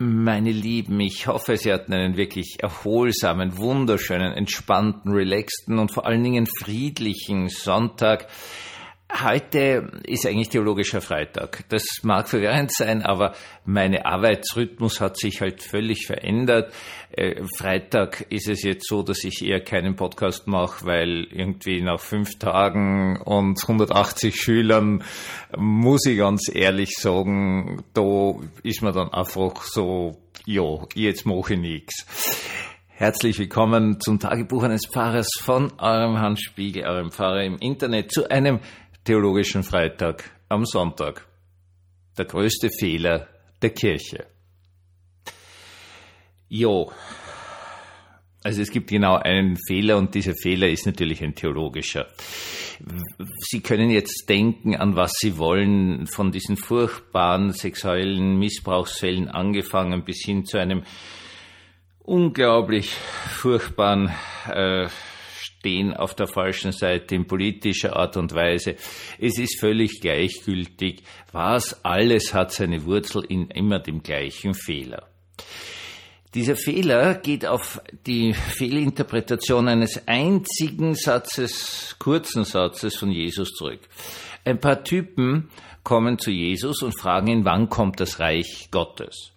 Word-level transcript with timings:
Meine 0.00 0.52
Lieben, 0.52 1.00
ich 1.00 1.26
hoffe, 1.26 1.56
Sie 1.56 1.72
hatten 1.72 1.92
einen 1.92 2.16
wirklich 2.16 2.58
erholsamen, 2.62 3.58
wunderschönen, 3.58 4.32
entspannten, 4.32 5.10
relaxten 5.10 5.80
und 5.80 5.92
vor 5.92 6.06
allen 6.06 6.22
Dingen 6.22 6.46
friedlichen 6.46 7.48
Sonntag. 7.48 8.28
Heute 9.10 9.90
ist 10.04 10.26
eigentlich 10.26 10.50
theologischer 10.50 11.00
Freitag. 11.00 11.64
Das 11.70 11.82
mag 12.02 12.28
verwirrend 12.28 12.70
sein, 12.72 13.02
aber 13.02 13.34
meine 13.64 14.04
Arbeitsrhythmus 14.04 15.00
hat 15.00 15.16
sich 15.16 15.40
halt 15.40 15.62
völlig 15.62 16.06
verändert. 16.06 16.74
Äh, 17.12 17.42
Freitag 17.56 18.26
ist 18.28 18.48
es 18.48 18.62
jetzt 18.62 18.86
so, 18.86 19.02
dass 19.02 19.24
ich 19.24 19.42
eher 19.42 19.60
keinen 19.60 19.96
Podcast 19.96 20.46
mache, 20.46 20.84
weil 20.84 21.26
irgendwie 21.30 21.80
nach 21.80 22.00
fünf 22.00 22.38
Tagen 22.38 23.16
und 23.22 23.58
180 23.62 24.36
Schülern 24.36 25.02
muss 25.56 26.04
ich 26.04 26.18
ganz 26.18 26.50
ehrlich 26.54 26.94
sagen, 26.94 27.82
da 27.94 28.34
ist 28.62 28.82
man 28.82 28.92
dann 28.92 29.08
einfach 29.10 29.62
so, 29.62 30.18
ja, 30.44 30.84
jetzt 30.94 31.24
mache 31.24 31.54
ich 31.54 31.60
nichts. 31.60 32.06
Herzlich 32.88 33.38
willkommen 33.38 34.00
zum 34.00 34.18
Tagebuch 34.18 34.64
eines 34.64 34.86
Pfarrers 34.86 35.30
von 35.40 35.72
eurem 35.78 36.18
Hans 36.18 36.42
Spiegel, 36.42 36.84
eurem 36.84 37.12
Pfarrer 37.12 37.44
im 37.44 37.56
Internet, 37.58 38.10
zu 38.10 38.28
einem 38.28 38.58
Theologischen 39.08 39.62
Freitag 39.62 40.30
am 40.50 40.66
Sonntag. 40.66 41.26
Der 42.18 42.26
größte 42.26 42.68
Fehler 42.68 43.26
der 43.62 43.70
Kirche. 43.70 44.26
Jo, 46.50 46.92
also 48.44 48.60
es 48.60 48.70
gibt 48.70 48.90
genau 48.90 49.16
einen 49.16 49.56
Fehler 49.66 49.96
und 49.96 50.14
dieser 50.14 50.34
Fehler 50.34 50.68
ist 50.68 50.84
natürlich 50.84 51.24
ein 51.24 51.34
theologischer. 51.34 52.08
Sie 53.48 53.62
können 53.62 53.88
jetzt 53.88 54.28
denken, 54.28 54.76
an 54.76 54.94
was 54.94 55.14
Sie 55.18 55.38
wollen, 55.38 56.06
von 56.06 56.30
diesen 56.30 56.58
furchtbaren 56.58 57.52
sexuellen 57.52 58.38
Missbrauchsfällen 58.38 59.28
angefangen 59.28 60.04
bis 60.04 60.22
hin 60.22 60.44
zu 60.44 60.58
einem 60.58 60.82
unglaublich 62.00 62.90
furchtbaren 62.90 64.10
äh, 64.50 64.88
stehen 65.58 65.94
auf 65.94 66.14
der 66.14 66.26
falschen 66.26 66.72
Seite 66.72 67.14
in 67.14 67.26
politischer 67.26 67.96
Art 67.96 68.16
und 68.16 68.34
Weise. 68.34 68.76
Es 69.18 69.38
ist 69.38 69.58
völlig 69.58 70.00
gleichgültig. 70.00 71.02
Was 71.32 71.84
alles 71.84 72.32
hat 72.34 72.52
seine 72.52 72.84
Wurzel 72.84 73.24
in 73.28 73.48
immer 73.50 73.78
dem 73.78 74.02
gleichen 74.02 74.54
Fehler. 74.54 75.08
Dieser 76.34 76.56
Fehler 76.56 77.14
geht 77.14 77.46
auf 77.46 77.80
die 78.06 78.34
Fehlinterpretation 78.34 79.66
eines 79.66 80.06
einzigen 80.06 80.94
Satzes, 80.94 81.96
kurzen 81.98 82.44
Satzes 82.44 82.96
von 82.96 83.10
Jesus 83.10 83.50
zurück. 83.52 83.80
Ein 84.44 84.60
paar 84.60 84.84
Typen 84.84 85.48
kommen 85.82 86.18
zu 86.18 86.30
Jesus 86.30 86.82
und 86.82 86.98
fragen 86.98 87.28
ihn, 87.28 87.44
wann 87.44 87.70
kommt 87.70 87.98
das 87.98 88.20
Reich 88.20 88.68
Gottes? 88.70 89.32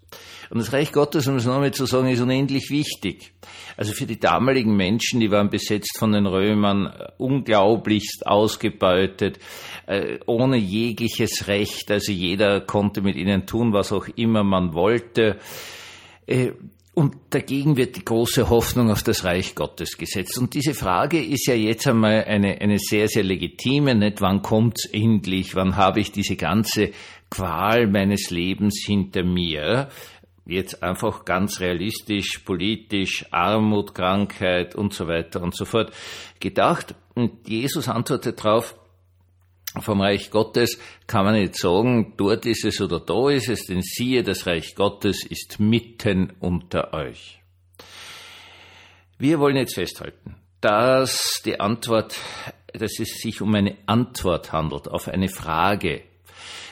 Und 0.52 0.60
das 0.60 0.74
Reich 0.74 0.92
Gottes, 0.92 1.28
um 1.28 1.38
es 1.38 1.46
nochmal 1.46 1.72
zu 1.72 1.86
sagen, 1.86 2.10
ist 2.10 2.20
unendlich 2.20 2.70
wichtig. 2.70 3.32
Also 3.78 3.94
für 3.94 4.06
die 4.06 4.20
damaligen 4.20 4.76
Menschen, 4.76 5.22
die 5.22 5.32
waren 5.32 5.50
besetzt 5.50 5.98
von 5.98 6.12
den 6.12 6.26
Römern, 6.26 6.92
unglaublichst 7.18 8.28
ausgebeutet, 8.28 9.40
äh, 9.88 10.20
ohne 10.26 10.58
jegliches 10.58 11.48
Recht. 11.48 11.90
Also 11.90 12.12
jeder 12.12 12.60
konnte 12.60 13.02
mit 13.02 13.16
ihnen 13.16 13.46
tun, 13.46 13.72
was 13.72 13.94
auch 13.94 14.10
immer 14.18 14.44
man 14.44 14.74
wollte. 14.74 15.38
Äh, 16.28 16.52
und 16.94 17.16
dagegen 17.30 17.78
wird 17.78 17.96
die 17.96 18.04
große 18.04 18.50
Hoffnung 18.50 18.92
auf 18.92 19.04
das 19.04 19.24
Reich 19.24 19.56
Gottes 19.56 19.98
gesetzt. 19.98 20.38
Und 20.38 20.54
diese 20.54 20.74
Frage 20.74 21.24
ist 21.24 21.48
ja 21.48 21.54
jetzt 21.54 21.88
einmal 21.88 22.26
eine, 22.26 22.60
eine 22.60 22.78
sehr, 22.78 23.08
sehr 23.08 23.24
legitime, 23.24 23.96
nicht? 23.96 24.20
Wann 24.20 24.42
kommt's 24.42 24.86
endlich? 24.86 25.56
Wann 25.56 25.78
habe 25.78 26.02
ich 26.02 26.12
diese 26.12 26.36
ganze 26.36 26.92
Qual 27.30 27.88
meines 27.88 28.30
Lebens 28.30 28.84
hinter 28.86 29.24
mir? 29.24 29.88
Jetzt 30.52 30.84
einfach 30.84 31.26
ganz 31.26 31.60
realistisch, 31.60 32.40
politisch, 32.40 33.26
Armut, 33.32 33.96
Krankheit 33.96 34.76
und 34.76 34.94
so 34.94 35.08
weiter 35.08 35.42
und 35.42 35.56
so 35.56 35.66
fort 35.66 35.92
gedacht. 36.40 36.96
Und 37.16 37.48
Jesus 37.48 37.88
antwortet 37.88 38.44
darauf, 38.44 38.76
vom 39.80 40.02
Reich 40.02 40.32
Gottes 40.32 40.80
kann 41.08 41.26
man 41.26 41.36
nicht 41.36 41.56
sagen, 41.56 42.14
dort 42.18 42.46
ist 42.46 42.66
es 42.66 42.82
oder 42.82 43.00
da 43.00 43.30
ist 43.30 43.48
es, 43.48 43.66
denn 43.68 43.82
siehe, 43.82 44.22
das 44.22 44.46
Reich 44.46 44.76
Gottes 44.76 45.26
ist 45.26 45.60
mitten 45.60 46.34
unter 46.40 46.94
euch. 46.94 47.40
Wir 49.18 49.40
wollen 49.40 49.56
jetzt 49.56 49.76
festhalten, 49.76 50.36
dass 50.60 51.42
die 51.46 51.60
Antwort, 51.60 52.18
dass 52.74 53.00
es 53.00 53.20
sich 53.22 53.42
um 53.42 53.56
eine 53.56 53.78
Antwort 53.86 54.52
handelt 54.52 54.90
auf 54.90 55.08
eine 55.08 55.30
Frage, 55.30 56.04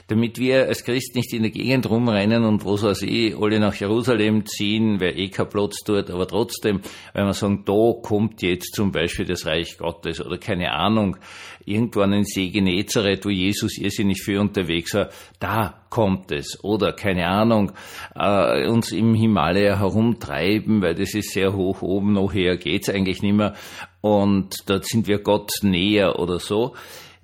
damit 0.09 0.39
wir 0.39 0.67
als 0.67 0.83
Christ 0.83 1.15
nicht 1.15 1.33
in 1.33 1.43
der 1.43 1.51
Gegend 1.51 1.89
rumrennen 1.89 2.43
und 2.43 2.65
wo 2.65 2.81
weiß 2.81 3.03
ich, 3.03 3.37
alle 3.37 3.59
nach 3.59 3.75
Jerusalem 3.75 4.45
ziehen, 4.45 4.99
wer 4.99 5.15
eh 5.15 5.29
kein 5.29 5.47
Platz 5.47 5.83
tut, 5.85 6.09
aber 6.09 6.27
trotzdem, 6.27 6.81
wenn 7.13 7.25
wir 7.25 7.33
sagen, 7.33 7.63
da 7.65 7.93
kommt 8.01 8.41
jetzt 8.41 8.73
zum 8.75 8.91
Beispiel 8.91 9.25
das 9.25 9.45
Reich 9.45 9.77
Gottes 9.77 10.19
oder 10.19 10.37
keine 10.37 10.73
Ahnung, 10.73 11.17
irgendwo 11.65 12.01
an 12.01 12.11
den 12.11 12.23
See 12.23 12.49
Genezareth, 12.49 13.25
wo 13.25 13.29
Jesus 13.29 13.77
irrsinnig 13.77 14.21
viel 14.23 14.39
unterwegs 14.39 14.95
war, 14.95 15.09
da 15.39 15.81
kommt 15.89 16.31
es. 16.31 16.63
Oder 16.63 16.93
keine 16.93 17.27
Ahnung, 17.27 17.71
äh, 18.15 18.67
uns 18.67 18.91
im 18.91 19.13
Himalaya 19.13 19.77
herumtreiben, 19.77 20.81
weil 20.81 20.95
das 20.95 21.13
ist 21.13 21.31
sehr 21.33 21.55
hoch 21.55 21.81
oben, 21.83 22.13
nachher 22.13 22.57
geht's 22.57 22.89
eigentlich 22.89 23.21
nicht 23.21 23.35
mehr 23.35 23.53
und 24.01 24.67
dort 24.67 24.85
sind 24.85 25.07
wir 25.07 25.19
Gott 25.19 25.51
näher 25.61 26.19
oder 26.19 26.39
so. 26.39 26.73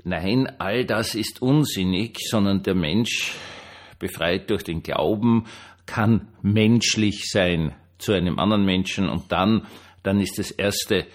Nein, 0.08 0.48
all 0.60 0.86
das 0.86 1.16
ist 1.16 1.42
unsinnig, 1.42 2.20
sondern 2.30 2.62
der 2.62 2.76
Mensch, 2.76 3.34
befreit 3.98 4.52
durch 4.52 4.64
den 4.64 4.84
Glauben, 4.84 5.46
kann 5.88 6.28
menschlich 6.44 7.32
sein 7.32 7.74
zu 7.98 8.14
einem 8.14 8.38
anderen 8.38 8.66
Menschen 8.66 9.10
und 9.10 9.32
dann, 9.32 9.66
dann 10.04 10.22
ist 10.22 10.38
das 10.38 10.52
erste 10.52 11.08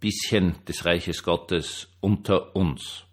bisschen 0.00 0.56
des 0.66 0.84
Reiches 0.84 1.22
Gottes 1.22 1.88
unter 2.00 2.56
uns. 2.56 3.04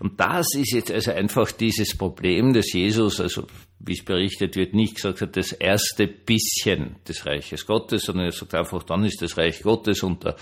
Und 0.00 0.18
das 0.18 0.46
ist 0.56 0.72
jetzt 0.72 0.90
also 0.90 1.12
einfach 1.12 1.52
dieses 1.52 1.96
Problem, 1.96 2.52
dass 2.52 2.72
Jesus, 2.72 3.20
also 3.20 3.46
wie 3.78 3.92
es 3.92 4.04
berichtet 4.04 4.56
wird, 4.56 4.74
nicht 4.74 4.96
gesagt 4.96 5.20
hat, 5.20 5.36
das 5.36 5.52
erste 5.52 6.06
bisschen 6.06 6.96
des 7.06 7.26
Reiches 7.26 7.66
Gottes, 7.66 8.04
sondern 8.04 8.26
er 8.26 8.32
sagt 8.32 8.54
einfach, 8.54 8.82
dann 8.84 9.04
ist 9.04 9.22
das 9.22 9.36
Reich 9.36 9.62
Gottes 9.62 10.02
unter 10.02 10.36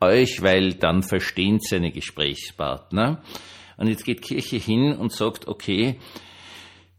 euch, 0.00 0.42
weil 0.42 0.74
dann 0.74 1.02
verstehen 1.02 1.60
seine 1.60 1.92
Gesprächspartner. 1.92 3.22
Und 3.76 3.88
jetzt 3.88 4.04
geht 4.04 4.22
Kirche 4.22 4.56
hin 4.56 4.92
und 4.96 5.12
sagt, 5.12 5.48
okay, 5.48 5.98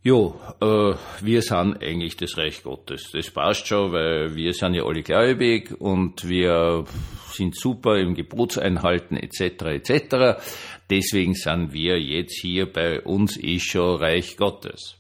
Jo, 0.07 0.39
äh, 0.61 0.93
wir 1.21 1.41
sind 1.41 1.83
eigentlich 1.83 2.15
das 2.15 2.37
Reich 2.37 2.63
Gottes. 2.63 3.09
Das 3.11 3.29
passt 3.29 3.67
schon, 3.67 3.91
weil 3.91 4.33
wir 4.35 4.53
sind 4.53 4.75
ja 4.75 4.85
alle 4.85 5.03
gläubig 5.03 5.75
und 5.81 6.29
wir 6.29 6.85
sind 7.33 7.55
super 7.55 7.97
im 7.97 8.15
Gebotseinhalten 8.15 9.17
etc. 9.17 9.41
etc. 9.63 10.41
Deswegen 10.89 11.33
sind 11.33 11.73
wir 11.73 11.99
jetzt 11.99 12.39
hier 12.41 12.71
bei 12.71 13.01
uns 13.01 13.37
ist 13.37 13.65
schon 13.69 13.97
Reich 13.97 14.37
Gottes. 14.37 14.95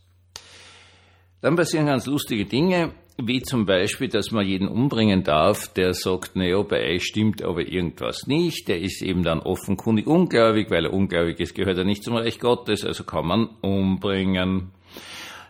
Dann 1.41 1.55
passieren 1.55 1.85
ganz 1.85 2.05
lustige 2.07 2.45
Dinge, 2.45 2.93
wie 3.17 3.41
zum 3.41 3.65
Beispiel, 3.65 4.09
dass 4.09 4.31
man 4.31 4.45
jeden 4.45 4.67
umbringen 4.67 5.23
darf, 5.23 5.67
der 5.73 5.93
sagt, 5.93 6.35
naja, 6.35 6.61
bei 6.61 6.93
euch 6.93 7.03
stimmt 7.03 7.41
aber 7.41 7.61
irgendwas 7.61 8.27
nicht. 8.27 8.67
Der 8.67 8.79
ist 8.79 9.01
eben 9.01 9.23
dann 9.23 9.39
offenkundig 9.39 10.07
ungläubig, 10.07 10.69
weil 10.69 10.85
er 10.85 10.93
ungläubig 10.93 11.39
ist, 11.39 11.55
gehört 11.55 11.77
er 11.77 11.83
nicht 11.83 12.03
zum 12.03 12.15
Reich 12.15 12.39
Gottes, 12.39 12.85
also 12.85 13.03
kann 13.03 13.25
man 13.25 13.49
umbringen. 13.61 14.71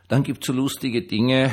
Dann 0.07 0.23
gibt 0.23 0.43
es 0.43 0.47
so 0.47 0.53
lustige 0.53 1.01
Dinge 1.01 1.51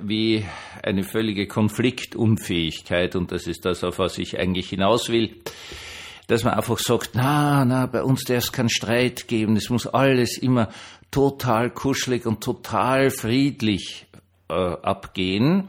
wie 0.00 0.44
eine 0.82 1.04
völlige 1.04 1.46
Konfliktunfähigkeit 1.46 3.14
und 3.14 3.30
das 3.30 3.46
ist 3.46 3.64
das, 3.64 3.84
auf 3.84 4.00
was 4.00 4.18
ich 4.18 4.40
eigentlich 4.40 4.70
hinaus 4.70 5.08
will. 5.08 5.36
Dass 6.26 6.42
man 6.42 6.54
einfach 6.54 6.78
sagt, 6.78 7.10
na, 7.14 7.64
na, 7.64 7.86
bei 7.86 8.02
uns 8.02 8.24
darf 8.24 8.38
es 8.38 8.50
keinen 8.50 8.70
Streit 8.70 9.28
geben, 9.28 9.54
es 9.54 9.70
muss 9.70 9.86
alles 9.86 10.36
immer 10.36 10.68
total 11.12 11.70
kuschelig 11.70 12.26
und 12.26 12.42
total 12.42 13.10
friedlich 13.10 14.06
äh, 14.48 14.54
abgehen. 14.54 15.68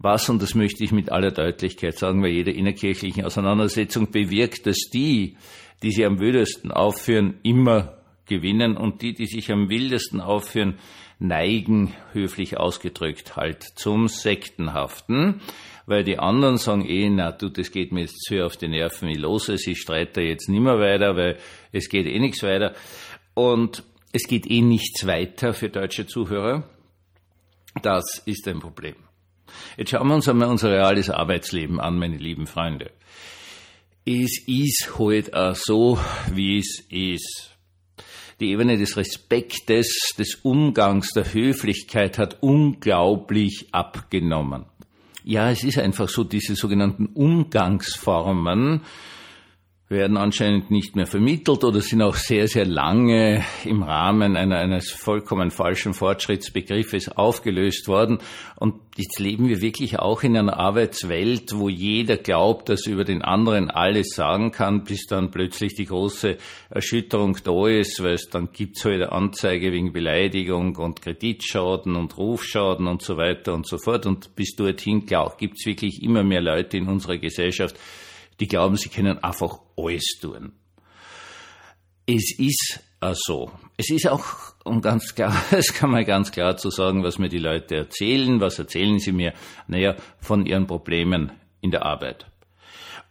Was, 0.00 0.28
und 0.28 0.42
das 0.42 0.56
möchte 0.56 0.82
ich 0.82 0.90
mit 0.90 1.12
aller 1.12 1.30
Deutlichkeit 1.30 1.96
sagen, 1.96 2.22
bei 2.22 2.28
jeder 2.28 2.52
innerkirchlichen 2.52 3.24
Auseinandersetzung 3.24 4.10
bewirkt, 4.10 4.66
dass 4.66 4.88
die, 4.92 5.36
die 5.84 5.92
sich 5.92 6.04
am 6.04 6.18
wildesten 6.18 6.72
aufführen, 6.72 7.34
immer 7.44 8.01
gewinnen 8.26 8.76
und 8.76 9.02
die, 9.02 9.14
die 9.14 9.26
sich 9.26 9.50
am 9.50 9.68
wildesten 9.68 10.20
aufführen, 10.20 10.78
neigen, 11.18 11.94
höflich 12.12 12.58
ausgedrückt, 12.58 13.36
halt 13.36 13.62
zum 13.62 14.08
Sektenhaften, 14.08 15.40
weil 15.86 16.04
die 16.04 16.18
anderen 16.18 16.58
sagen 16.58 16.86
eh, 16.86 17.08
na 17.10 17.32
du, 17.32 17.48
das 17.48 17.70
geht 17.70 17.92
mir 17.92 18.02
jetzt 18.02 18.22
zu 18.22 18.44
auf 18.44 18.56
die 18.56 18.68
Nerven, 18.68 19.08
ich 19.08 19.18
los 19.18 19.48
es, 19.48 19.66
ich 19.66 19.78
streite 19.78 20.20
jetzt 20.20 20.48
nimmer 20.48 20.78
weiter, 20.78 21.16
weil 21.16 21.38
es 21.72 21.88
geht 21.88 22.06
eh 22.06 22.18
nichts 22.18 22.42
weiter. 22.42 22.74
Und 23.34 23.82
es 24.12 24.24
geht 24.24 24.50
eh 24.50 24.60
nichts 24.60 25.06
weiter 25.06 25.54
für 25.54 25.70
deutsche 25.70 26.06
Zuhörer. 26.06 26.68
Das 27.82 28.22
ist 28.26 28.46
ein 28.48 28.60
Problem. 28.60 28.96
Jetzt 29.76 29.90
schauen 29.90 30.08
wir 30.08 30.14
uns 30.14 30.28
einmal 30.28 30.48
unser 30.48 30.70
reales 30.70 31.10
Arbeitsleben 31.10 31.80
an, 31.80 31.98
meine 31.98 32.16
lieben 32.16 32.46
Freunde. 32.46 32.90
Es 34.04 34.42
ist 34.46 34.98
halt 34.98 35.34
auch 35.34 35.54
so, 35.54 35.98
wie 36.32 36.58
es 36.58 36.80
ist. 36.90 37.51
Die 38.42 38.50
Ebene 38.50 38.76
des 38.76 38.96
Respektes, 38.96 40.14
des 40.18 40.34
Umgangs, 40.42 41.10
der 41.10 41.32
Höflichkeit 41.32 42.18
hat 42.18 42.38
unglaublich 42.42 43.68
abgenommen. 43.72 44.66
Ja, 45.24 45.50
es 45.50 45.62
ist 45.62 45.78
einfach 45.78 46.08
so, 46.08 46.24
diese 46.24 46.56
sogenannten 46.56 47.06
Umgangsformen, 47.06 48.80
werden 49.92 50.16
anscheinend 50.16 50.72
nicht 50.72 50.96
mehr 50.96 51.06
vermittelt 51.06 51.62
oder 51.62 51.80
sind 51.80 52.02
auch 52.02 52.16
sehr, 52.16 52.48
sehr 52.48 52.66
lange 52.66 53.44
im 53.64 53.84
Rahmen 53.84 54.36
einer, 54.36 54.58
eines 54.58 54.90
vollkommen 54.90 55.52
falschen 55.52 55.94
Fortschrittsbegriffes 55.94 57.10
aufgelöst 57.10 57.86
worden. 57.86 58.18
Und 58.56 58.74
jetzt 58.96 59.20
leben 59.20 59.48
wir 59.48 59.60
wirklich 59.60 60.00
auch 60.00 60.24
in 60.24 60.36
einer 60.36 60.58
Arbeitswelt, 60.58 61.56
wo 61.56 61.68
jeder 61.68 62.16
glaubt, 62.16 62.68
dass 62.68 62.86
er 62.86 62.94
über 62.94 63.04
den 63.04 63.22
anderen 63.22 63.70
alles 63.70 64.14
sagen 64.14 64.50
kann, 64.50 64.82
bis 64.82 65.06
dann 65.06 65.30
plötzlich 65.30 65.74
die 65.74 65.86
große 65.86 66.38
Erschütterung 66.70 67.36
da 67.44 67.68
ist, 67.68 68.02
weil 68.02 68.14
es 68.14 68.28
dann 68.28 68.48
gibt's 68.52 68.84
halt 68.84 69.02
eine 69.02 69.12
Anzeige 69.12 69.70
wegen 69.70 69.92
Beleidigung 69.92 70.74
und 70.76 71.02
Kreditschaden 71.02 71.94
und 71.94 72.16
Rufschaden 72.16 72.86
und 72.88 73.02
so 73.02 73.16
weiter 73.16 73.54
und 73.54 73.68
so 73.68 73.78
fort. 73.78 74.06
Und 74.06 74.34
bis 74.34 74.56
dorthin, 74.56 75.06
klar, 75.06 75.34
gibt's 75.38 75.66
wirklich 75.66 76.02
immer 76.02 76.24
mehr 76.24 76.40
Leute 76.42 76.78
in 76.78 76.88
unserer 76.88 77.18
Gesellschaft, 77.18 77.76
die 78.42 78.48
glauben, 78.48 78.76
sie 78.76 78.88
können 78.88 79.22
einfach 79.22 79.60
alles 79.76 80.18
tun. 80.20 80.50
Es 82.06 82.36
ist 82.36 82.80
so. 83.12 83.52
Es 83.76 83.88
ist 83.88 84.08
auch, 84.08 84.24
um 84.64 84.80
ganz 84.80 85.14
klar, 85.14 85.40
es 85.52 85.72
kann 85.72 85.92
man 85.92 86.04
ganz 86.04 86.32
klar 86.32 86.56
zu 86.56 86.70
sagen, 86.70 87.04
was 87.04 87.20
mir 87.20 87.28
die 87.28 87.38
Leute 87.38 87.76
erzählen. 87.76 88.40
Was 88.40 88.58
erzählen 88.58 88.98
sie 88.98 89.12
mir? 89.12 89.32
Naja, 89.68 89.94
von 90.20 90.44
ihren 90.44 90.66
Problemen 90.66 91.30
in 91.60 91.70
der 91.70 91.86
Arbeit. 91.86 92.26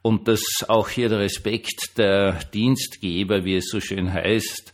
Und 0.02 0.28
dass 0.28 0.44
auch 0.68 0.90
hier 0.90 1.08
der 1.08 1.20
Respekt 1.20 1.98
der 1.98 2.34
Dienstgeber, 2.54 3.46
wie 3.46 3.56
es 3.56 3.70
so 3.70 3.80
schön 3.80 4.12
heißt, 4.12 4.74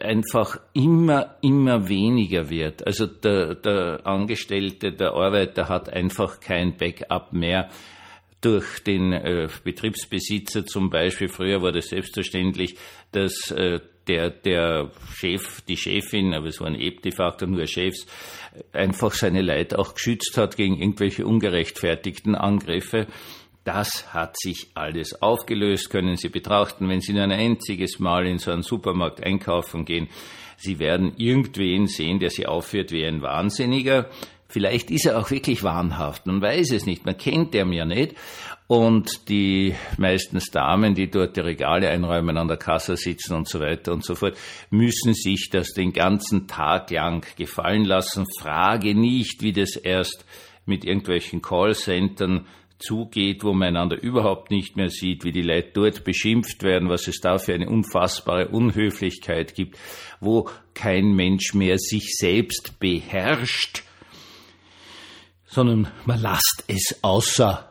einfach 0.00 0.60
immer, 0.74 1.36
immer 1.40 1.88
weniger 1.88 2.50
wird. 2.50 2.86
Also 2.86 3.06
der, 3.06 3.54
der 3.54 4.06
Angestellte, 4.06 4.92
der 4.92 5.12
Arbeiter 5.12 5.70
hat 5.70 5.88
einfach 5.88 6.40
kein 6.40 6.76
Backup 6.76 7.32
mehr 7.32 7.70
durch 8.40 8.80
den 8.80 9.12
äh, 9.12 9.48
Betriebsbesitzer 9.64 10.64
zum 10.64 10.90
Beispiel. 10.90 11.28
Früher 11.28 11.62
war 11.62 11.72
das 11.72 11.88
selbstverständlich, 11.88 12.76
dass 13.12 13.50
äh, 13.50 13.80
der, 14.06 14.30
der 14.30 14.90
Chef, 15.14 15.60
die 15.62 15.76
Chefin, 15.76 16.32
aber 16.34 16.46
es 16.46 16.60
waren 16.60 16.74
eben 16.74 17.02
de 17.02 17.12
facto 17.12 17.46
nur 17.46 17.66
Chefs, 17.66 18.06
einfach 18.72 19.12
seine 19.12 19.42
Leute 19.42 19.78
auch 19.78 19.94
geschützt 19.94 20.36
hat 20.36 20.56
gegen 20.56 20.78
irgendwelche 20.78 21.26
ungerechtfertigten 21.26 22.34
Angriffe. 22.34 23.06
Das 23.64 24.14
hat 24.14 24.38
sich 24.38 24.70
alles 24.74 25.20
aufgelöst, 25.20 25.90
können 25.90 26.16
Sie 26.16 26.30
betrachten, 26.30 26.88
wenn 26.88 27.00
Sie 27.00 27.12
nur 27.12 27.24
ein 27.24 27.32
einziges 27.32 27.98
Mal 27.98 28.26
in 28.26 28.38
so 28.38 28.50
einen 28.50 28.62
Supermarkt 28.62 29.22
einkaufen 29.22 29.84
gehen. 29.84 30.08
Sie 30.56 30.78
werden 30.78 31.12
irgendwen 31.18 31.86
sehen, 31.86 32.18
der 32.18 32.30
Sie 32.30 32.46
aufführt 32.46 32.92
wie 32.92 33.04
ein 33.04 33.20
Wahnsinniger. 33.20 34.08
Vielleicht 34.50 34.90
ist 34.90 35.04
er 35.04 35.18
auch 35.18 35.30
wirklich 35.30 35.62
wahnhaft, 35.62 36.26
man 36.26 36.40
weiß 36.40 36.72
es 36.72 36.86
nicht, 36.86 37.04
man 37.04 37.18
kennt 37.18 37.54
ihn 37.54 37.72
ja 37.72 37.84
nicht. 37.84 38.14
Und 38.66 39.28
die 39.30 39.74
meistens 39.96 40.50
Damen, 40.50 40.94
die 40.94 41.10
dort 41.10 41.36
die 41.36 41.40
Regale 41.40 41.88
einräumen, 41.88 42.36
an 42.36 42.48
der 42.48 42.58
Kasse 42.58 42.96
sitzen 42.96 43.34
und 43.34 43.48
so 43.48 43.60
weiter 43.60 43.92
und 43.92 44.04
so 44.04 44.14
fort, 44.14 44.36
müssen 44.70 45.14
sich 45.14 45.48
das 45.50 45.72
den 45.72 45.92
ganzen 45.92 46.46
Tag 46.46 46.90
lang 46.90 47.26
gefallen 47.36 47.84
lassen. 47.84 48.26
Frage 48.38 48.94
nicht, 48.94 49.42
wie 49.42 49.52
das 49.52 49.76
erst 49.76 50.24
mit 50.66 50.84
irgendwelchen 50.84 51.40
Callcentern 51.40 52.46
zugeht, 52.78 53.42
wo 53.42 53.52
man 53.52 53.68
einander 53.68 54.00
überhaupt 54.00 54.50
nicht 54.50 54.76
mehr 54.76 54.90
sieht, 54.90 55.24
wie 55.24 55.32
die 55.32 55.42
Leute 55.42 55.70
dort 55.74 56.04
beschimpft 56.04 56.62
werden, 56.62 56.88
was 56.88 57.08
es 57.08 57.20
da 57.20 57.38
für 57.38 57.54
eine 57.54 57.68
unfassbare 57.68 58.48
Unhöflichkeit 58.48 59.54
gibt, 59.54 59.78
wo 60.20 60.48
kein 60.74 61.12
Mensch 61.12 61.54
mehr 61.54 61.78
sich 61.78 62.14
selbst 62.14 62.78
beherrscht, 62.78 63.82
sondern 65.48 65.88
man 66.04 66.20
lasst 66.20 66.64
es 66.68 66.98
außer, 67.02 67.68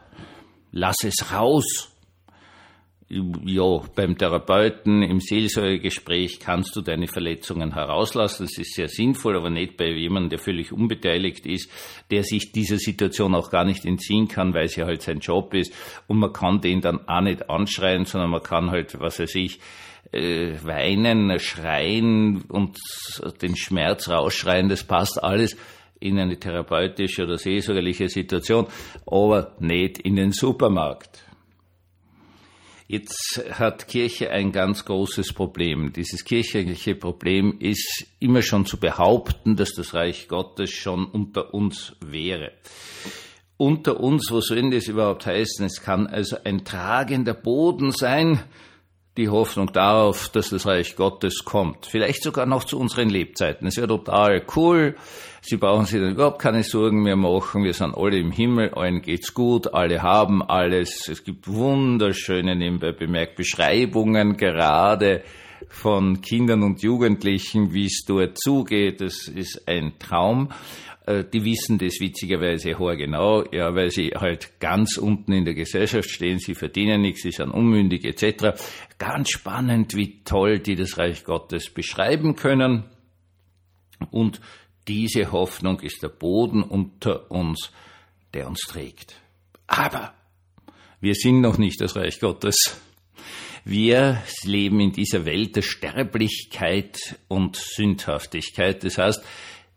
lass 0.71 0.97
es 1.03 1.31
raus. 1.31 1.93
Ja, 3.09 3.79
beim 3.95 4.17
Therapeuten 4.17 5.01
im 5.01 5.21
Seelsorgegespräch 5.21 6.41
kannst 6.41 6.75
du 6.75 6.81
deine 6.81 7.07
Verletzungen 7.07 7.73
herauslassen. 7.73 8.47
Das 8.47 8.57
ist 8.57 8.73
sehr 8.73 8.89
sinnvoll, 8.89 9.37
aber 9.37 9.49
nicht 9.49 9.77
bei 9.77 9.89
jemandem, 9.89 10.31
der 10.31 10.39
völlig 10.39 10.73
unbeteiligt 10.73 11.45
ist, 11.45 11.71
der 12.11 12.23
sich 12.23 12.51
dieser 12.51 12.77
Situation 12.77 13.33
auch 13.33 13.49
gar 13.49 13.63
nicht 13.63 13.85
entziehen 13.85 14.27
kann, 14.27 14.53
weil 14.53 14.67
sie 14.67 14.83
halt 14.83 15.03
sein 15.03 15.19
Job 15.19 15.53
ist. 15.53 15.73
Und 16.07 16.17
man 16.17 16.33
kann 16.33 16.59
den 16.59 16.81
dann 16.81 17.07
auch 17.07 17.21
nicht 17.21 17.49
anschreien, 17.49 18.03
sondern 18.03 18.29
man 18.29 18.43
kann 18.43 18.71
halt, 18.71 18.99
was 18.99 19.21
weiß 19.21 19.35
ich, 19.35 19.61
äh, 20.11 20.55
weinen, 20.63 21.39
schreien 21.39 22.41
und 22.49 22.77
den 23.41 23.55
Schmerz 23.55 24.09
rausschreien. 24.09 24.67
Das 24.67 24.83
passt 24.83 25.23
alles 25.23 25.55
in 25.99 26.19
eine 26.19 26.39
therapeutische 26.39 27.23
oder 27.23 27.37
seelsorgerliche 27.37 28.09
Situation, 28.09 28.67
aber 29.05 29.55
nicht 29.59 29.99
in 29.99 30.15
den 30.15 30.31
Supermarkt. 30.31 31.23
Jetzt 32.89 33.43
hat 33.51 33.89
Kirche 33.89 34.31
ein 34.31 34.53
ganz 34.53 34.85
großes 34.85 35.33
Problem. 35.33 35.91
Dieses 35.91 36.23
kirchliche 36.23 36.95
Problem 36.95 37.57
ist 37.59 38.07
immer 38.19 38.41
schon 38.41 38.65
zu 38.65 38.77
behaupten, 38.79 39.57
dass 39.57 39.73
das 39.73 39.93
Reich 39.93 40.29
Gottes 40.29 40.71
schon 40.71 41.05
unter 41.05 41.53
uns 41.53 41.97
wäre. 41.99 42.53
Unter 43.57 43.99
uns, 43.99 44.31
wo 44.31 44.39
soll 44.39 44.61
denn 44.61 44.71
das 44.71 44.87
überhaupt 44.87 45.25
heißen? 45.25 45.65
Es 45.65 45.81
kann 45.81 46.07
also 46.07 46.37
ein 46.45 46.63
tragender 46.63 47.33
Boden 47.33 47.91
sein, 47.91 48.39
die 49.17 49.29
Hoffnung 49.29 49.71
darauf, 49.73 50.29
dass 50.29 50.49
das 50.49 50.65
Reich 50.65 50.95
Gottes 50.95 51.43
kommt. 51.43 51.85
Vielleicht 51.85 52.23
sogar 52.23 52.45
noch 52.45 52.63
zu 52.63 52.79
unseren 52.79 53.09
Lebzeiten. 53.09 53.67
Es 53.67 53.77
wäre 53.77 53.87
total 53.87 54.43
cool. 54.55 54.95
Sie 55.41 55.57
brauchen 55.57 55.85
sich 55.85 55.99
dann 55.99 56.11
überhaupt 56.11 56.39
keine 56.39 56.63
Sorgen 56.63 57.01
mehr 57.03 57.15
machen. 57.15 57.63
Wir 57.63 57.73
sind 57.73 57.95
alle 57.95 58.17
im 58.17 58.31
Himmel, 58.31 58.73
allen 58.73 59.01
geht's 59.01 59.33
gut, 59.33 59.73
alle 59.73 60.01
haben 60.01 60.41
alles. 60.43 61.07
Es 61.07 61.23
gibt 61.23 61.47
wunderschöne, 61.47 62.55
nebenbei 62.55 62.91
bemerkt, 62.91 63.35
Beschreibungen 63.35 64.37
gerade 64.37 65.23
von 65.69 66.21
Kindern 66.21 66.63
und 66.63 66.81
Jugendlichen, 66.81 67.73
wie 67.73 67.85
es 67.85 68.03
dort 68.07 68.37
zugeht. 68.39 69.01
Das 69.01 69.27
ist 69.27 69.67
ein 69.67 69.99
Traum. 69.99 70.49
Äh, 71.07 71.23
die 71.23 71.43
wissen 71.43 71.77
das 71.79 71.99
witzigerweise 71.99 72.75
genau, 72.75 73.43
ja, 73.51 73.73
weil 73.73 73.89
sie 73.89 74.09
halt 74.09 74.59
ganz 74.59 74.97
unten 74.97 75.31
in 75.31 75.45
der 75.45 75.55
Gesellschaft 75.55 76.09
stehen, 76.09 76.39
sie 76.39 76.53
verdienen 76.53 77.01
nichts, 77.01 77.23
sie 77.23 77.31
sind 77.31 77.51
unmündig 77.51 78.03
etc. 78.05 78.59
Ganz 78.99 79.31
spannend, 79.31 79.95
wie 79.95 80.23
toll 80.23 80.59
die 80.59 80.75
das 80.75 80.97
Reich 80.97 81.23
Gottes 81.23 81.69
beschreiben 81.69 82.35
können. 82.35 82.83
Und 84.11 84.41
diese 84.87 85.31
Hoffnung 85.31 85.79
ist 85.79 86.03
der 86.03 86.09
Boden 86.09 86.61
unter 86.61 87.31
uns, 87.31 87.71
der 88.33 88.47
uns 88.47 88.61
trägt. 88.61 89.15
Aber 89.65 90.13
wir 90.99 91.15
sind 91.15 91.41
noch 91.41 91.57
nicht 91.57 91.79
das 91.81 91.95
Reich 91.95 92.19
Gottes. 92.19 92.81
Wir 93.69 94.23
leben 94.45 94.79
in 94.79 94.93
dieser 94.93 95.25
Welt 95.25 95.57
der 95.57 95.61
Sterblichkeit 95.61 97.19
und 97.27 97.57
Sündhaftigkeit. 97.57 98.81
Das 98.85 98.97
heißt, 98.97 99.21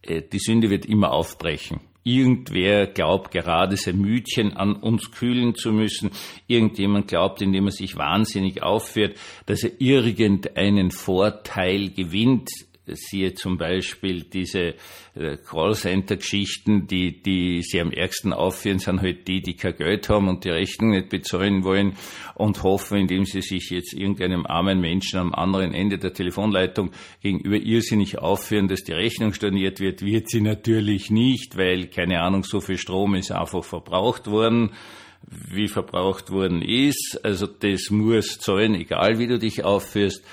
äh, 0.03 0.23
die 0.23 0.39
Sünde 0.39 0.71
wird 0.71 0.87
immer 0.87 1.11
aufbrechen. 1.11 1.81
Irgendwer 2.05 2.87
glaubt 2.87 3.33
gerade 3.33 3.77
sein 3.77 3.99
Mütchen 4.01 4.57
an 4.57 4.77
uns 4.77 5.11
kühlen 5.11 5.57
zu 5.57 5.73
müssen. 5.73 6.13
Irgendjemand 6.47 7.09
glaubt, 7.09 7.43
indem 7.43 7.67
er 7.67 7.73
sich 7.73 7.97
wahnsinnig 7.97 8.63
aufführt, 8.63 9.19
dass 9.47 9.65
er 9.65 9.73
irgendeinen 9.81 10.93
Vorteil 10.93 11.91
gewinnt 11.91 12.49
siehe 12.95 13.35
zum 13.35 13.59
Beispiel 13.59 14.25
diese 14.25 14.75
äh, 15.15 15.37
Callcenter-Geschichten, 15.37 16.87
die, 16.87 17.23
die 17.23 17.63
sie 17.63 17.81
am 17.81 17.91
ärgsten 17.91 18.33
aufführen, 18.33 18.79
sind 18.79 19.01
halt 19.03 19.29
die, 19.29 19.41
die 19.43 19.55
kein 19.55 19.77
Geld 19.77 20.09
haben 20.09 20.29
und 20.29 20.45
die 20.45 20.51
Rechnung 20.51 20.91
nicht 20.91 21.09
bezahlen 21.09 21.65
wollen 21.65 21.95
und 22.35 22.63
hoffen, 22.63 22.99
indem 22.99 23.25
sie 23.25 23.43
sich 23.43 23.71
jetzt 23.71 23.93
irgendeinem 23.93 24.47
armen 24.47 24.81
Menschen 24.81 25.19
am 25.19 25.35
anderen 25.35 25.75
Ende 25.75 25.99
der 25.99 26.13
Telefonleitung 26.13 26.91
gegenüber 27.23 27.57
irrsinnig 27.57 28.19
aufführen, 28.19 28.69
dass 28.69 28.85
die 28.85 28.93
Rechnung 28.93 29.33
storniert 29.33 29.81
wird, 29.81 30.03
wird 30.03 30.29
sie 30.29 30.41
natürlich 30.41 31.11
nicht, 31.11 31.57
weil, 31.57 31.87
keine 31.87 32.21
Ahnung, 32.21 32.45
so 32.45 32.61
viel 32.61 32.79
Strom 32.79 33.15
ist 33.15 33.33
einfach 33.33 33.65
verbraucht 33.65 34.27
worden 34.27 34.71
wie 35.23 35.69
verbraucht 35.69 36.31
worden 36.31 36.63
ist. 36.63 37.21
Also 37.23 37.47
das 37.47 37.91
muss 37.91 38.39
zahlen, 38.39 38.75
egal 38.75 39.19
wie 39.19 39.27
du 39.27 39.39
dich 39.39 39.65
aufführst. 39.65 40.25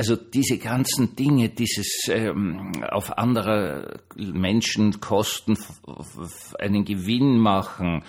Also 0.00 0.14
diese 0.14 0.58
ganzen 0.58 1.16
Dinge, 1.16 1.48
dieses 1.48 2.06
ähm, 2.08 2.84
auf 2.88 3.18
andere 3.18 4.00
Menschen 4.14 5.00
Kosten 5.00 5.58
einen 6.56 6.84
Gewinn 6.84 7.36
machen, 7.36 8.04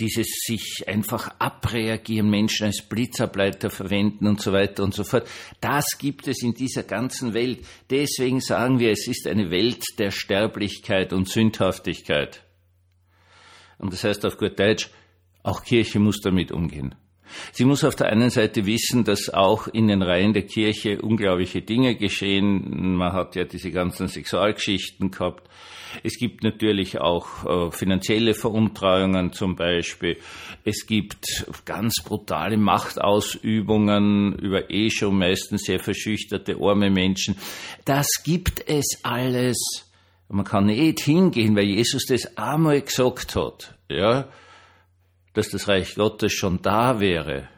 dieses 0.00 0.26
sich 0.46 0.82
einfach 0.88 1.30
abreagieren, 1.38 2.28
Menschen 2.28 2.66
als 2.66 2.82
Blitzableiter 2.82 3.70
verwenden 3.70 4.26
und 4.26 4.40
so 4.40 4.52
weiter 4.52 4.82
und 4.82 4.94
so 4.94 5.04
fort, 5.04 5.28
das 5.60 5.84
gibt 5.98 6.26
es 6.26 6.42
in 6.42 6.54
dieser 6.54 6.82
ganzen 6.82 7.34
Welt. 7.34 7.64
Deswegen 7.88 8.40
sagen 8.40 8.80
wir, 8.80 8.90
es 8.90 9.06
ist 9.06 9.28
eine 9.28 9.48
Welt 9.52 9.84
der 9.98 10.10
Sterblichkeit 10.10 11.12
und 11.12 11.28
Sündhaftigkeit. 11.28 12.42
Und 13.78 13.92
das 13.92 14.02
heißt 14.02 14.26
auf 14.26 14.38
gut 14.38 14.58
Deutsch, 14.58 14.90
auch 15.44 15.62
Kirche 15.62 16.00
muss 16.00 16.20
damit 16.20 16.50
umgehen. 16.50 16.96
Sie 17.52 17.64
muss 17.64 17.84
auf 17.84 17.96
der 17.96 18.08
einen 18.08 18.30
Seite 18.30 18.66
wissen, 18.66 19.04
dass 19.04 19.30
auch 19.30 19.68
in 19.68 19.88
den 19.88 20.02
Reihen 20.02 20.32
der 20.32 20.42
Kirche 20.42 21.00
unglaubliche 21.00 21.62
Dinge 21.62 21.96
geschehen. 21.96 22.96
Man 22.96 23.12
hat 23.12 23.36
ja 23.36 23.44
diese 23.44 23.70
ganzen 23.70 24.08
Sexualgeschichten 24.08 25.10
gehabt. 25.10 25.48
Es 26.02 26.18
gibt 26.18 26.42
natürlich 26.42 27.00
auch 27.00 27.44
äh, 27.44 27.70
finanzielle 27.70 28.34
Veruntreuungen 28.34 29.32
zum 29.32 29.56
Beispiel. 29.56 30.18
Es 30.64 30.86
gibt 30.86 31.46
ganz 31.64 32.02
brutale 32.04 32.56
Machtausübungen 32.56 34.34
über 34.38 34.70
eh 34.70 34.90
schon 34.90 35.18
meistens 35.18 35.62
sehr 35.62 35.80
verschüchterte, 35.80 36.56
arme 36.60 36.90
Menschen. 36.90 37.36
Das 37.84 38.06
gibt 38.24 38.68
es 38.68 39.00
alles. 39.02 39.56
Man 40.28 40.44
kann 40.44 40.66
nicht 40.66 41.00
hingehen, 41.00 41.56
weil 41.56 41.64
Jesus 41.64 42.04
das 42.06 42.36
einmal 42.36 42.82
gesagt 42.82 43.34
hat. 43.34 43.74
Ja, 43.88 44.28
dass 45.34 45.50
das 45.50 45.68
Reich 45.68 45.94
Gottes 45.94 46.32
schon 46.32 46.62
da 46.62 47.00
wäre, 47.00 47.48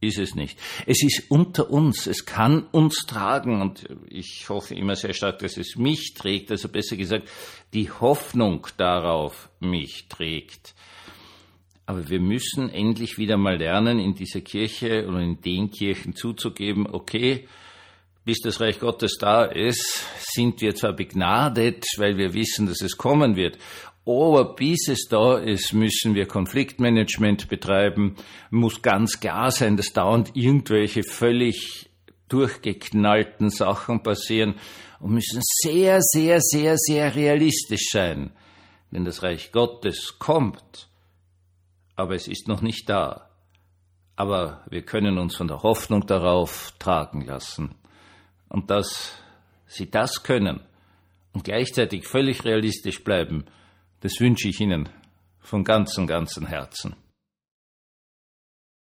ist 0.00 0.18
es 0.18 0.34
nicht. 0.34 0.58
Es 0.86 1.02
ist 1.02 1.30
unter 1.30 1.70
uns, 1.70 2.06
es 2.06 2.24
kann 2.24 2.64
uns 2.72 3.04
tragen 3.06 3.60
und 3.60 3.86
ich 4.08 4.48
hoffe 4.48 4.74
immer 4.74 4.96
sehr 4.96 5.12
stark, 5.12 5.40
dass 5.40 5.56
es 5.56 5.76
mich 5.76 6.14
trägt, 6.14 6.50
also 6.50 6.68
besser 6.68 6.96
gesagt, 6.96 7.28
die 7.74 7.90
Hoffnung 7.90 8.66
darauf 8.76 9.50
mich 9.60 10.06
trägt. 10.08 10.74
Aber 11.84 12.08
wir 12.08 12.20
müssen 12.20 12.70
endlich 12.70 13.18
wieder 13.18 13.36
mal 13.36 13.58
lernen, 13.58 13.98
in 13.98 14.14
dieser 14.14 14.40
Kirche 14.40 15.06
oder 15.06 15.20
in 15.20 15.40
den 15.40 15.70
Kirchen 15.70 16.14
zuzugeben, 16.14 16.86
okay, 16.86 17.48
bis 18.24 18.40
das 18.42 18.60
Reich 18.60 18.78
Gottes 18.78 19.16
da 19.18 19.44
ist, 19.44 20.04
sind 20.18 20.60
wir 20.60 20.74
zwar 20.74 20.92
begnadet, 20.92 21.84
weil 21.96 22.16
wir 22.16 22.32
wissen, 22.32 22.66
dass 22.66 22.80
es 22.80 22.96
kommen 22.96 23.34
wird. 23.34 23.58
Aber 24.10 24.54
bis 24.56 24.88
es 24.88 25.06
da 25.08 25.38
ist, 25.38 25.72
müssen 25.72 26.16
wir 26.16 26.26
Konfliktmanagement 26.26 27.48
betreiben. 27.48 28.16
Muss 28.50 28.82
ganz 28.82 29.20
klar 29.20 29.52
sein, 29.52 29.76
dass 29.76 29.92
dauernd 29.92 30.32
irgendwelche 30.34 31.04
völlig 31.04 31.90
durchgeknallten 32.28 33.50
Sachen 33.50 34.02
passieren 34.02 34.56
und 34.98 35.12
müssen 35.12 35.40
sehr, 35.62 36.00
sehr, 36.00 36.40
sehr, 36.40 36.76
sehr 36.76 37.14
realistisch 37.14 37.88
sein. 37.92 38.32
Denn 38.90 39.04
das 39.04 39.22
Reich 39.22 39.52
Gottes 39.52 40.18
kommt, 40.18 40.88
aber 41.94 42.16
es 42.16 42.26
ist 42.26 42.48
noch 42.48 42.62
nicht 42.62 42.88
da. 42.88 43.30
Aber 44.16 44.64
wir 44.70 44.82
können 44.82 45.18
uns 45.18 45.36
von 45.36 45.46
der 45.46 45.62
Hoffnung 45.62 46.04
darauf 46.06 46.74
tragen 46.80 47.24
lassen. 47.24 47.76
Und 48.48 48.70
dass 48.70 49.12
Sie 49.66 49.88
das 49.88 50.24
können 50.24 50.60
und 51.32 51.44
gleichzeitig 51.44 52.08
völlig 52.08 52.44
realistisch 52.44 53.04
bleiben, 53.04 53.44
das 54.00 54.20
wünsche 54.20 54.48
ich 54.48 54.60
Ihnen 54.60 54.88
von 55.40 55.64
ganzem, 55.64 56.06
ganzem 56.06 56.46
Herzen. 56.46 56.96